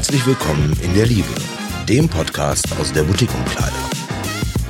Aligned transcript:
Herzlich 0.00 0.26
willkommen 0.26 0.74
in 0.82 0.94
der 0.94 1.04
Liebe, 1.04 1.28
dem 1.86 2.08
Podcast 2.08 2.66
aus 2.80 2.90
der 2.90 3.02
Boutique-Umkleide. 3.02 3.76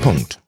Punkt. 0.02 0.42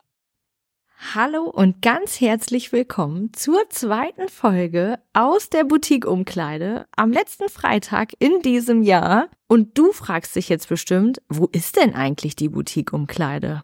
Hallo 1.15 1.45
und 1.45 1.83
ganz 1.83 2.21
herzlich 2.21 2.73
willkommen 2.73 3.33
zur 3.33 3.71
zweiten 3.71 4.29
Folge 4.29 4.99
aus 5.13 5.51
der 5.51 5.63
Boutique-Umkleide 5.63 6.87
am 6.97 7.13
letzten 7.13 7.49
Freitag 7.49 8.15
in 8.19 8.43
diesem 8.43 8.83
Jahr. 8.83 9.29
Und 9.47 9.79
du 9.79 9.93
fragst 9.93 10.35
dich 10.35 10.49
jetzt 10.49 10.69
bestimmt, 10.69 11.23
wo 11.29 11.47
ist 11.53 11.77
denn 11.77 11.95
eigentlich 11.95 12.35
die 12.35 12.49
Boutique-Umkleide? 12.49 13.63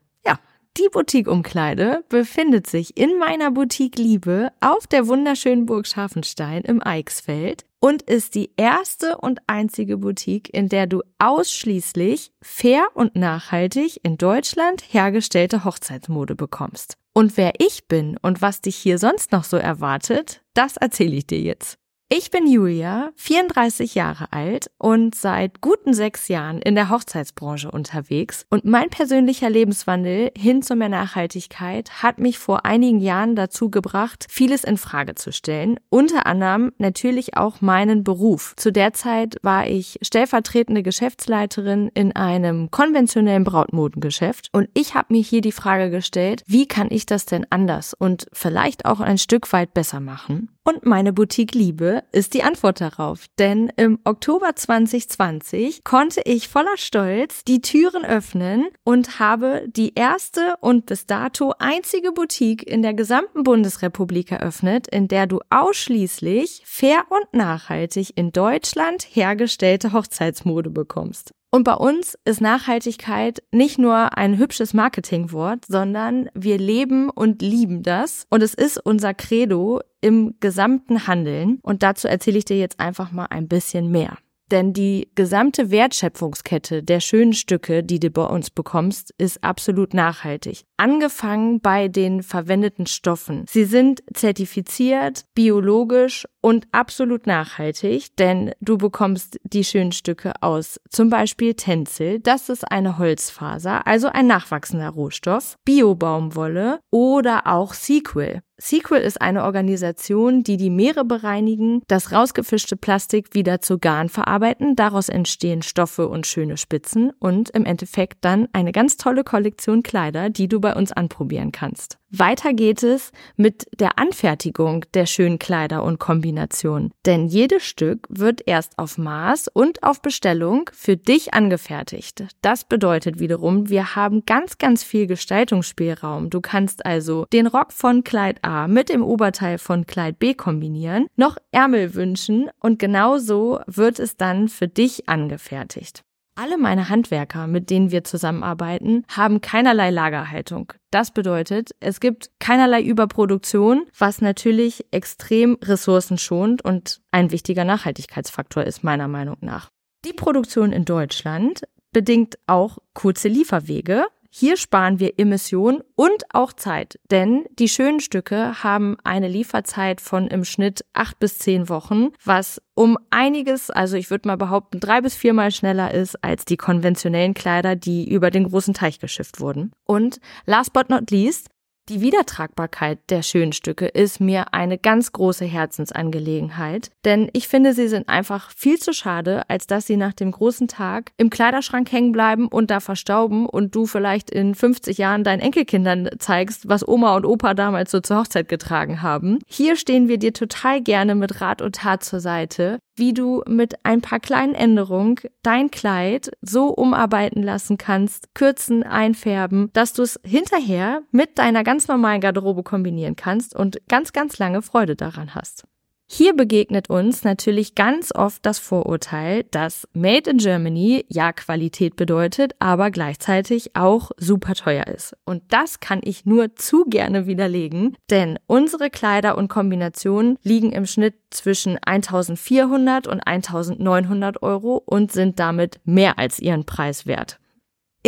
Die 0.77 0.89
Boutique-Umkleide 0.93 2.05
befindet 2.09 2.69
sich 2.69 2.96
in 2.96 3.19
meiner 3.19 3.51
Boutique 3.51 3.98
Liebe 3.98 4.53
auf 4.61 4.87
der 4.87 5.09
wunderschönen 5.09 5.66
Burg 5.66 5.87
Scharfenstein 5.87 6.62
im 6.62 6.80
Eichsfeld 6.84 7.65
und 7.80 8.02
ist 8.02 8.34
die 8.34 8.51
erste 8.56 9.19
und 9.19 9.41
einzige 9.46 9.98
Boutique, 9.98 10.48
in 10.52 10.69
der 10.69 10.87
du 10.87 11.02
ausschließlich 11.19 12.30
fair 12.43 12.87
und 12.95 13.16
nachhaltig 13.16 14.01
in 14.05 14.19
Deutschland 14.19 14.84
hergestellte 14.88 15.65
Hochzeitsmode 15.65 16.34
bekommst. 16.34 16.95
Und 17.12 17.37
wer 17.37 17.55
ich 17.59 17.88
bin 17.88 18.16
und 18.23 18.43
was 18.43 18.60
dich 18.60 18.77
hier 18.77 18.98
sonst 18.98 19.32
noch 19.32 19.45
so 19.45 19.57
erwartet, 19.57 20.43
das 20.55 20.77
erzähle 20.77 21.16
ich 21.16 21.27
dir 21.27 21.41
jetzt. 21.41 21.79
Ich 22.11 22.30
bin 22.30 22.51
Julia, 22.51 23.11
34 23.17 23.95
Jahre 23.95 24.33
alt 24.33 24.71
und 24.79 25.15
seit 25.15 25.61
guten 25.61 25.93
sechs 25.93 26.29
Jahren 26.29 26.62
in 26.62 26.75
der 26.75 26.89
Hochzeitsbranche 26.89 27.71
unterwegs. 27.71 28.47
Und 28.49 28.65
mein 28.65 28.89
persönlicher 28.89 29.51
Lebenswandel 29.51 30.30
hin 30.35 30.63
zu 30.63 30.75
mehr 30.75 30.89
Nachhaltigkeit 30.89 32.02
hat 32.02 32.19
mich 32.19 32.39
vor 32.39 32.65
einigen 32.65 33.01
Jahren 33.01 33.37
dazu 33.37 33.71
gebracht, 33.71 34.25
vieles 34.30 34.65
in 34.65 34.79
Frage 34.79 35.16
zu 35.16 35.33
stellen. 35.33 35.79
Unter 35.91 36.25
anderem 36.25 36.73
natürlich 36.79 37.37
auch 37.37 37.61
meinen 37.61 38.05
Beruf. 38.05 38.55
Zu 38.57 38.73
der 38.73 38.95
Zeit 38.95 39.37
war 39.43 39.66
ich 39.66 39.99
stellvertretende 40.01 40.82
Geschäftsleiterin 40.82 41.91
in 41.93 42.16
einem 42.16 42.71
konventionellen 42.71 43.45
Brautmodengeschäft. 43.45 44.49
Und 44.52 44.71
ich 44.73 44.95
habe 44.95 45.13
mir 45.13 45.23
hier 45.23 45.43
die 45.43 45.52
Frage 45.52 45.91
gestellt, 45.91 46.43
wie 46.47 46.66
kann 46.66 46.88
ich 46.91 47.04
das 47.04 47.27
denn 47.27 47.47
anders 47.51 47.93
und 47.93 48.29
vielleicht 48.32 48.87
auch 48.87 49.01
ein 49.01 49.19
Stück 49.19 49.52
weit 49.52 49.75
besser 49.75 50.01
machen? 50.01 50.49
Und 50.69 50.85
meine 50.85 51.15
Boutique 51.15 51.55
Liebe 51.55 52.02
ist 52.13 52.35
die 52.35 52.43
Antwort 52.43 52.83
darauf. 52.83 53.24
Denn 53.38 53.73
im 53.79 54.01
Oktober 54.05 54.55
2020 54.55 55.83
konnte 55.83 56.21
ich 56.27 56.49
voller 56.49 56.77
Stolz 56.77 57.43
die 57.43 57.63
Türen 57.63 58.05
öffnen 58.05 58.66
und 58.85 59.19
habe 59.19 59.65
die 59.66 59.95
erste 59.95 60.57
und 60.60 60.85
bis 60.85 61.07
dato 61.07 61.55
einzige 61.59 62.13
Boutique 62.13 62.65
in 62.65 62.83
der 62.83 62.93
gesamten 62.93 63.45
Bundesrepublik 63.45 64.31
eröffnet, 64.31 64.87
in 64.88 65.09
der 65.09 65.27
du 65.27 65.41
ausschließlich 65.49 66.60
fair 66.66 67.03
und 67.09 67.32
nachhaltig 67.32 68.19
in 68.19 68.31
Deutschland 68.32 69.05
hergestellte 69.10 69.94
Hochzeitsmode 69.94 70.69
bekommst. 70.69 71.32
Und 71.50 71.65
bei 71.65 71.75
uns 71.75 72.19
ist 72.27 72.43
Nachhaltigkeit 72.43 73.43
nicht 73.53 73.78
nur 73.78 74.19
ein 74.19 74.37
hübsches 74.37 74.75
Marketingwort, 74.75 75.65
sondern 75.66 76.28
wir 76.34 76.59
leben 76.59 77.09
und 77.09 77.41
lieben 77.41 77.82
das. 77.82 78.27
Und 78.28 78.43
es 78.43 78.53
ist 78.53 78.78
unser 78.84 79.15
Credo 79.15 79.81
im 80.03 80.34
gesamten 80.41 81.06
Handeln. 81.06 81.59
Und 81.62 81.82
dazu 81.82 82.06
erzähle 82.06 82.38
ich 82.38 82.44
dir 82.44 82.59
jetzt 82.59 82.81
einfach 82.81 83.12
mal 83.12 83.26
ein 83.31 83.49
bisschen 83.49 83.91
mehr. 83.91 84.19
Denn 84.50 84.72
die 84.72 85.10
gesamte 85.15 85.71
Wertschöpfungskette 85.71 86.82
der 86.82 87.00
schönen 87.00 87.34
Stücke, 87.34 87.82
die 87.82 88.00
du 88.00 88.10
bei 88.10 88.25
uns 88.25 88.50
bekommst, 88.50 89.15
ist 89.19 89.44
absolut 89.44 89.94
nachhaltig. 89.94 90.65
Angefangen 90.77 91.60
bei 91.60 91.88
den 91.88 92.22
verwendeten 92.22 92.87
Stoffen. 92.87 93.44
Sie 93.49 93.65
sind 93.65 94.03
zertifiziert, 94.15 95.25
biologisch 95.34 96.26
und 96.41 96.66
absolut 96.72 97.26
nachhaltig, 97.26 98.16
denn 98.16 98.53
du 98.60 98.78
bekommst 98.78 99.38
die 99.43 99.65
schönen 99.65 99.93
Stücke 99.93 100.32
aus 100.41 100.81
zum 100.88 101.10
Beispiel 101.10 101.54
Tencel, 101.54 102.21
das 102.21 102.49
ist 102.49 102.71
eine 102.71 102.99
Holzfaser, 102.99 103.86
also 103.86 104.09
ein 104.09 104.26
nachwachsender 104.26 104.91
Rohstoff, 104.91 105.56
Biobaumwolle 105.65 106.80
oder 106.91 107.47
auch 107.47 107.75
Sequel. 107.75 108.41
Sequel 108.60 109.02
ist 109.02 109.22
eine 109.22 109.44
Organisation, 109.44 110.42
die 110.42 110.56
die 110.56 110.69
Meere 110.69 111.04
bereinigen, 111.04 111.82
das 111.86 112.10
rausgefischte 112.10 112.76
Plastik 112.76 113.32
wieder 113.32 113.60
zu 113.60 113.78
Garn 113.78 114.08
verarbeiten, 114.08 114.74
daraus 114.74 115.08
entstehen 115.08 115.62
Stoffe 115.62 116.08
und 116.08 116.26
schöne 116.26 116.56
Spitzen 116.56 117.12
und 117.20 117.50
im 117.50 117.64
Endeffekt 117.64 118.24
dann 118.24 118.48
eine 118.52 118.72
ganz 118.72 118.97
tolle 118.97 119.22
Kollektion 119.22 119.84
Kleider, 119.84 120.28
die 120.28 120.48
du 120.48 120.60
bei 120.60 120.74
uns 120.74 120.91
anprobieren 120.91 121.52
kannst. 121.52 121.98
Weiter 122.10 122.54
geht 122.54 122.82
es 122.82 123.12
mit 123.36 123.66
der 123.78 123.98
Anfertigung 123.98 124.86
der 124.94 125.04
schönen 125.04 125.38
Kleider 125.38 125.82
und 125.84 125.98
Kombinationen. 125.98 126.91
Denn 127.04 127.26
jedes 127.26 127.64
Stück 127.64 128.06
wird 128.08 128.41
erst 128.46 128.78
auf 128.78 128.96
Maß 128.96 129.48
und 129.48 129.82
auf 129.82 130.00
Bestellung 130.00 130.70
für 130.72 130.97
dich 130.97 131.34
angefertigt. 131.34 132.24
Das 132.41 132.64
bedeutet 132.64 133.20
wiederum, 133.20 133.68
wir 133.68 133.94
haben 133.94 134.24
ganz, 134.24 134.56
ganz 134.56 134.82
viel 134.84 135.06
Gestaltungsspielraum. 135.06 136.30
Du 136.30 136.41
kannst 136.41 136.86
also 136.86 137.26
den 137.30 137.47
Rock 137.47 137.72
von 137.74 138.04
Kleid 138.04 138.42
A 138.42 138.68
mit 138.68 138.88
dem 138.88 139.02
Oberteil 139.02 139.58
von 139.58 139.86
Kleid 139.86 140.18
B 140.18 140.32
kombinieren, 140.32 141.08
noch 141.16 141.36
Ärmel 141.50 141.94
wünschen 141.94 142.48
und 142.58 142.78
genau 142.78 143.18
so 143.18 143.60
wird 143.66 143.98
es 143.98 144.16
dann 144.16 144.48
für 144.48 144.66
dich 144.66 145.10
angefertigt. 145.10 146.04
Alle 146.38 146.56
meine 146.56 146.88
Handwerker, 146.88 147.49
mit 147.49 147.69
denen 147.69 147.91
wir 147.91 148.04
zusammenarbeiten, 148.04 149.04
haben 149.09 149.41
keinerlei 149.41 149.91
Lagerhaltung. 149.91 150.72
Das 150.93 151.10
bedeutet, 151.10 151.71
es 151.81 151.99
gibt 151.99 152.31
keinerlei 152.38 152.81
Überproduktion, 152.81 153.87
was 153.99 154.21
natürlich 154.21 154.87
extrem 154.93 155.59
ressourcenschonend 155.60 156.65
und 156.65 157.00
ein 157.10 157.32
wichtiger 157.32 157.65
Nachhaltigkeitsfaktor 157.65 158.62
ist, 158.62 158.84
meiner 158.84 159.09
Meinung 159.09 159.38
nach. 159.41 159.69
Die 160.04 160.12
Produktion 160.12 160.71
in 160.71 160.84
Deutschland 160.84 161.62
bedingt 161.93 162.38
auch 162.47 162.78
kurze 162.94 163.27
Lieferwege, 163.27 164.06
hier 164.31 164.56
sparen 164.56 165.00
wir 165.00 165.19
Emissionen 165.19 165.81
und 165.94 166.25
auch 166.34 166.53
Zeit, 166.53 166.99
denn 167.11 167.47
die 167.59 167.69
schönen 167.69 168.00
Stücke 168.00 168.62
haben 168.62 168.97
eine 169.03 169.28
Lieferzeit 169.28 170.00
von 170.00 170.28
im 170.28 170.44
Schnitt 170.44 170.84
acht 170.93 171.19
bis 171.19 171.39
zehn 171.39 171.69
Wochen, 171.69 172.11
was 172.25 172.61
um 172.75 172.99
einiges, 173.11 173.71
also 173.71 173.97
ich 173.97 174.11
würde 174.11 174.28
mal 174.28 174.37
behaupten, 174.37 174.81
drei 174.81 175.00
bis 175.00 175.15
viermal 175.15 175.50
schneller 175.50 175.93
ist 175.93 176.22
als 176.22 176.44
die 176.44 176.56
konventionellen 176.56 177.34
Kleider, 177.34 177.75
die 177.75 178.09
über 178.09 178.31
den 178.31 178.49
großen 178.49 178.75
Teich 178.75 178.99
geschifft 178.99 179.41
wurden. 179.41 179.72
Und 179.84 180.21
last 180.47 180.72
but 180.72 180.91
not 180.91 181.10
least, 181.10 181.49
die 181.88 182.00
Wiedertragbarkeit 182.00 182.99
der 183.09 183.22
schönen 183.22 183.53
Stücke 183.53 183.87
ist 183.87 184.21
mir 184.21 184.53
eine 184.53 184.78
ganz 184.78 185.12
große 185.12 185.44
Herzensangelegenheit, 185.44 186.91
denn 187.04 187.31
ich 187.32 187.49
finde, 187.49 187.72
sie 187.72 187.88
sind 187.88 188.09
einfach 188.09 188.50
viel 188.50 188.78
zu 188.78 188.93
schade, 188.93 189.49
als 189.49 189.66
dass 189.66 189.87
sie 189.87 189.97
nach 189.97 190.12
dem 190.12 190.31
großen 190.31 190.69
Tag 190.69 191.12
im 191.16 191.31
Kleiderschrank 191.31 191.91
hängen 191.91 192.12
bleiben 192.12 192.48
und 192.48 192.71
da 192.71 192.81
verstauben 192.81 193.47
und 193.47 193.75
du 193.75 193.87
vielleicht 193.87 194.31
in 194.31 194.54
50 194.54 194.98
Jahren 194.98 195.25
deinen 195.25 195.41
Enkelkindern 195.41 196.10
zeigst, 196.19 196.69
was 196.69 196.87
Oma 196.87 197.16
und 197.16 197.25
Opa 197.25 197.54
damals 197.54 197.91
so 197.91 198.00
zur 198.00 198.19
Hochzeit 198.19 198.48
getragen 198.48 199.03
haben. 199.03 199.38
Hier 199.47 199.77
stehen 199.77 200.09
wir 200.09 200.19
dir 200.19 200.32
total 200.32 200.82
gerne 200.82 201.15
mit 201.15 201.41
Rat 201.41 201.62
und 201.62 201.77
Tat 201.77 202.04
zur 202.04 202.21
Seite, 202.21 202.78
wie 202.98 203.14
du 203.14 203.42
mit 203.47 203.84
ein 203.84 204.00
paar 204.00 204.20
kleinen 204.20 204.54
Änderungen 204.54 205.16
dein 205.42 205.70
Kleid 205.70 206.31
so 206.41 206.69
umarbeiten 206.69 207.42
lassen 207.42 207.78
kannst, 207.78 208.34
kürzen, 208.34 208.82
einfärben, 208.82 209.70
dass 209.72 209.92
du 209.92 210.03
es 210.03 210.20
hinterher 210.25 211.03
mit 211.10 211.38
deiner 211.38 211.64
ganz 211.64 211.88
normalen 211.88 212.20
Garderobe 212.20 212.62
kombinieren 212.62 213.16
kannst 213.16 213.54
und 213.54 213.78
ganz, 213.88 214.12
ganz 214.12 214.38
lange 214.38 214.62
Freude 214.62 214.97
daran 214.97 215.34
hast. 215.34 215.64
Hier 216.10 216.34
begegnet 216.34 216.88
uns 216.88 217.22
natürlich 217.22 217.74
ganz 217.74 218.14
oft 218.14 218.44
das 218.46 218.58
Vorurteil, 218.58 219.44
dass 219.50 219.86
Made 219.92 220.30
in 220.30 220.38
Germany 220.38 221.04
ja 221.08 221.34
Qualität 221.34 221.96
bedeutet, 221.96 222.54
aber 222.58 222.91
gleichzeitig 222.91 223.76
auch 223.76 224.10
super 224.16 224.54
teuer 224.54 224.86
ist. 224.86 225.14
Und 225.26 225.42
das 225.50 225.80
kann 225.80 226.00
ich 226.02 226.24
nur 226.24 226.56
zu 226.56 226.86
gerne 226.86 227.26
widerlegen, 227.26 227.94
denn 228.08 228.38
unsere 228.47 228.88
Kleider 228.88 229.36
und 229.36 229.48
Kombinationen 229.48 230.38
liegen 230.42 230.72
im 230.72 230.86
Schnitt 230.86 231.14
zwischen 231.28 231.77
1400 231.84 233.06
und 233.06 233.21
1900 233.27 234.42
Euro 234.42 234.83
und 234.86 235.12
sind 235.12 235.38
damit 235.38 235.78
mehr 235.84 236.18
als 236.18 236.41
ihren 236.41 236.65
Preis 236.65 237.06
wert. 237.06 237.38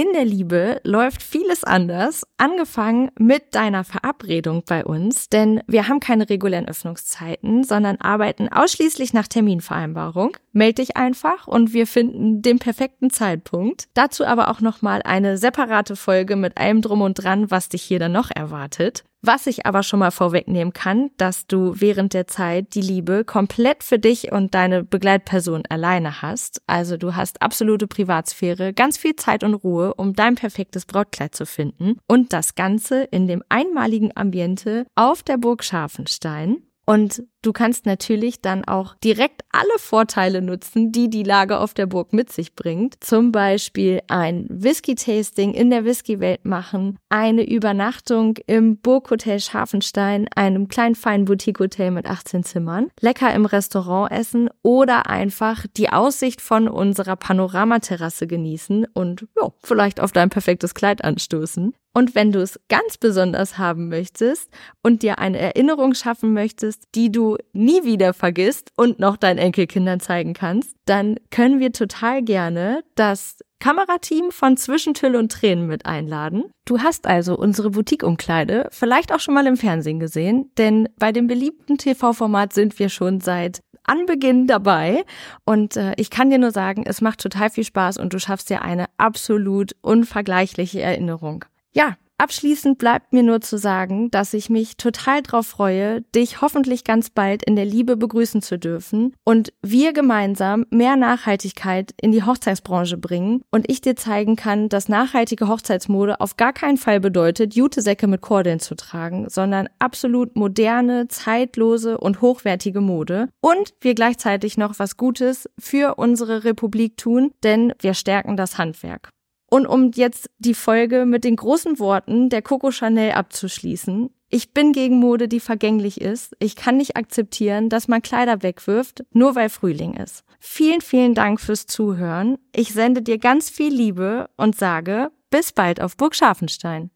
In 0.01 0.15
der 0.15 0.25
Liebe 0.25 0.81
läuft 0.83 1.23
vieles 1.23 1.63
anders, 1.63 2.27
angefangen 2.39 3.11
mit 3.19 3.55
deiner 3.55 3.85
Verabredung 3.85 4.63
bei 4.67 4.83
uns, 4.83 5.29
denn 5.29 5.61
wir 5.67 5.89
haben 5.89 6.01
keine 6.01 6.31
regulären 6.31 6.67
Öffnungszeiten, 6.67 7.65
sondern 7.65 7.97
arbeiten 7.97 8.49
ausschließlich 8.49 9.13
nach 9.13 9.29
Terminvereinbarung. 9.29 10.39
Meld 10.53 10.79
dich 10.79 10.97
einfach 10.97 11.47
und 11.47 11.75
wir 11.75 11.87
finden 11.87 12.41
den 12.41 12.59
perfekten 12.59 13.11
Zeitpunkt. 13.11 13.89
Dazu 13.93 14.25
aber 14.25 14.49
auch 14.49 14.63
nochmal 14.63 15.03
eine 15.05 15.37
separate 15.37 15.97
Folge 15.97 16.35
mit 16.35 16.57
allem 16.57 16.81
drum 16.81 17.03
und 17.03 17.23
dran, 17.23 17.51
was 17.51 17.69
dich 17.69 17.83
hier 17.83 17.99
dann 17.99 18.13
noch 18.13 18.31
erwartet. 18.35 19.05
Was 19.23 19.47
ich 19.47 19.67
aber 19.67 19.83
schon 19.83 20.01
mal 20.01 20.11
vorwegnehmen 20.11 20.73
kann, 20.73 21.11
dass 21.19 21.47
du 21.47 21.75
während 21.77 22.15
der 22.15 22.27
Zeit 22.27 22.75
die 22.75 22.81
Liebe 22.81 23.25
komplett 23.25 23.85
für 23.85 23.99
dich 23.99 24.33
und 24.33 24.55
deine 24.55 24.83
Begleitperson 24.83 25.65
alleine 25.69 26.23
hast. 26.23 26.63
Also 26.67 26.97
du 26.97 27.15
hast 27.15 27.43
absolute 27.43 27.87
Privatsphäre, 27.87 28.73
ganz 28.73 28.97
viel 28.97 29.17
Zeit 29.17 29.45
und 29.45 29.55
Ruhe, 29.55 29.93
um 29.95 30.15
dein 30.15 30.37
perfektes 30.37 30.87
Brautkleid 30.87 31.35
zu 31.35 31.45
finden 31.45 31.99
und 32.07 32.33
das 32.33 32.55
Ganze 32.55 33.05
in 33.05 33.27
dem 33.27 33.43
einmaligen 33.51 34.11
Ambiente 34.17 34.87
auf 34.95 35.23
der 35.23 35.37
Burg 35.37 35.65
Scharfenstein. 35.65 36.63
Und 36.87 37.23
Du 37.43 37.53
kannst 37.53 37.87
natürlich 37.87 38.43
dann 38.43 38.67
auch 38.67 38.95
direkt 38.97 39.43
alle 39.51 39.79
Vorteile 39.79 40.43
nutzen, 40.43 40.93
die 40.93 41.09
die 41.09 41.23
Lage 41.23 41.59
auf 41.59 41.73
der 41.73 41.87
Burg 41.87 42.13
mit 42.13 42.31
sich 42.31 42.55
bringt. 42.55 42.97
Zum 43.01 43.33
Beispiel 43.33 44.01
ein 44.09 44.47
Whisky-Tasting 44.51 45.55
in 45.55 45.71
der 45.71 45.87
Whisky-Welt 45.87 46.45
machen, 46.45 46.99
eine 47.09 47.49
Übernachtung 47.49 48.37
im 48.47 48.77
Burghotel 48.77 49.41
Scharfenstein, 49.41 50.29
einem 50.37 50.69
kleinen 50.69 50.95
feinen 50.95 51.25
Boutique-Hotel 51.25 51.91
mit 51.91 52.07
18 52.07 52.45
Zimmern, 52.45 52.89
lecker 53.01 53.33
im 53.33 53.47
Restaurant 53.47 54.13
essen 54.13 54.51
oder 54.63 55.09
einfach 55.09 55.67
die 55.77 55.91
Aussicht 55.91 56.43
von 56.43 56.69
unserer 56.69 57.17
Panoramaterrasse 57.17 58.27
genießen 58.27 58.87
und 58.93 59.27
ja, 59.41 59.49
vielleicht 59.63 60.01
auf 60.01 60.13
dein 60.13 60.29
perfektes 60.29 60.75
Kleid 60.75 61.03
anstoßen. 61.03 61.73
Und 61.93 62.15
wenn 62.15 62.31
du 62.31 62.41
es 62.41 62.61
ganz 62.69 62.99
besonders 62.99 63.59
haben 63.59 63.89
möchtest 63.89 64.49
und 64.83 65.03
dir 65.03 65.19
eine 65.19 65.39
Erinnerung 65.39 65.95
schaffen 65.95 66.33
möchtest, 66.33 66.85
die 66.95 67.11
nie 67.53 67.85
wieder 67.85 68.15
vergisst 68.15 68.73
und 68.77 68.99
noch 68.99 69.17
deinen 69.17 69.39
Enkelkindern 69.39 70.01
zeigen 70.01 70.35
kannst, 70.35 70.75
dann 70.87 71.17
können 71.31 71.61
wir 71.61 71.73
total 71.73 72.23
gerne 72.23 72.83
das 72.95 73.39
Kamerateam 73.61 74.31
von 74.31 74.57
Zwischentüll 74.57 75.17
und 75.17 75.31
Tränen 75.31 75.67
mit 75.67 75.85
einladen. 75.85 76.45
Du 76.65 76.81
hast 76.81 77.07
also 77.07 77.37
unsere 77.37 77.71
Boutique-Umkleide 77.71 78.69
vielleicht 78.71 79.13
auch 79.13 79.21
schon 79.21 79.35
mal 79.35 79.47
im 79.47 79.59
Fernsehen 79.59 80.01
gesehen, 80.01 80.51
denn 80.57 80.89
bei 80.99 81.13
dem 81.13 81.27
beliebten 81.27 81.77
TV-Format 81.77 82.55
sind 82.55 82.79
wir 82.79 82.89
schon 82.89 83.21
seit 83.21 83.61
Anbeginn 83.85 84.47
dabei 84.47 85.05
und 85.45 85.77
äh, 85.77 85.95
ich 85.97 86.11
kann 86.11 86.31
dir 86.31 86.39
nur 86.39 86.53
sagen, 86.53 86.85
es 86.87 87.01
macht 87.01 87.21
total 87.21 87.51
viel 87.51 87.65
Spaß 87.65 87.99
und 87.99 88.13
du 88.13 88.19
schaffst 88.19 88.49
dir 88.49 88.63
eine 88.63 88.87
absolut 88.99 89.75
unvergleichliche 89.83 90.81
Erinnerung. 90.81 91.45
Ja, 91.73 91.97
Abschließend 92.21 92.77
bleibt 92.77 93.15
mir 93.15 93.23
nur 93.23 93.41
zu 93.41 93.57
sagen, 93.57 94.11
dass 94.11 94.35
ich 94.35 94.51
mich 94.51 94.77
total 94.77 95.23
drauf 95.23 95.47
freue, 95.47 96.03
dich 96.15 96.43
hoffentlich 96.43 96.85
ganz 96.85 97.09
bald 97.09 97.43
in 97.43 97.57
der 97.57 97.65
Liebe 97.65 97.97
begrüßen 97.97 98.43
zu 98.43 98.59
dürfen 98.59 99.15
und 99.25 99.55
wir 99.63 99.95
gemeinsam 99.95 100.67
mehr 100.69 100.97
Nachhaltigkeit 100.97 101.95
in 101.99 102.13
die 102.13 102.23
Hochzeitsbranche 102.23 102.99
bringen 102.99 103.41
und 103.51 103.71
ich 103.71 103.81
dir 103.81 103.97
zeigen 103.97 104.37
kann, 104.37 104.69
dass 104.69 104.91
nachhaltige 104.91 105.49
Hochzeitsmode 105.49 106.21
auf 106.21 106.37
gar 106.37 106.53
keinen 106.53 106.77
Fall 106.77 107.01
bedeutet, 107.01 107.55
Jutesäcke 107.55 108.07
mit 108.07 108.21
Kordeln 108.21 108.61
zu 108.61 108.75
tragen, 108.75 109.31
sondern 109.31 109.71
absolut 109.79 110.37
moderne, 110.37 111.09
zeitlose 111.09 111.97
und 111.97 112.21
hochwertige 112.21 112.83
Mode 112.83 113.31
und 113.41 113.73
wir 113.81 113.95
gleichzeitig 113.95 114.59
noch 114.59 114.79
was 114.79 114.99
Gutes 114.99 115.49
für 115.59 115.95
unsere 115.95 116.45
Republik 116.45 116.99
tun, 116.99 117.31
denn 117.43 117.73
wir 117.81 117.95
stärken 117.95 118.37
das 118.37 118.59
Handwerk. 118.59 119.09
Und 119.51 119.67
um 119.67 119.91
jetzt 119.93 120.31
die 120.39 120.55
Folge 120.55 121.05
mit 121.05 121.25
den 121.25 121.37
großen 121.37 121.79
Worten 121.79 122.31
der 122.31 122.41
Coco 122.41 122.71
Chanel 122.71 123.13
abzuschließen. 123.13 124.11
Ich 124.29 124.53
bin 124.53 124.73
gegen 124.73 124.99
Mode, 124.99 125.27
die 125.27 125.41
vergänglich 125.41 126.01
ist. 126.01 126.37
Ich 126.39 126.55
kann 126.55 126.77
nicht 126.77 126.97
akzeptieren, 126.97 127.69
dass 127.69 127.89
man 127.89 128.01
Kleider 128.01 128.45
wegwirft, 128.45 129.05
nur 129.13 129.35
weil 129.35 129.49
Frühling 129.49 129.95
ist. 129.95 130.25
Vielen, 130.39 130.81
vielen 130.81 131.15
Dank 131.15 131.41
fürs 131.41 131.67
Zuhören. 131.67 132.39
Ich 132.55 132.73
sende 132.73 133.03
dir 133.03 133.19
ganz 133.19 133.51
viel 133.51 133.75
Liebe 133.75 134.31
und 134.37 134.57
sage 134.57 135.11
bis 135.31 135.53
bald 135.53 135.81
auf 135.81 135.97
Burg 135.97 136.15
Scharfenstein. 136.15 136.91